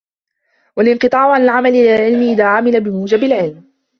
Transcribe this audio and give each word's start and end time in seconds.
وَالِانْقِطَاعُ 0.77 1.33
عَنْ 1.33 1.41
الْعَمَلِ 1.43 1.69
إلَى 1.69 1.95
الْعِلْمِ 1.95 2.21
إذَا 2.29 2.43
عَمِلَ 2.45 2.81
بِمُوجِبِ 2.83 3.23
الْعِلْمِ 3.23 3.67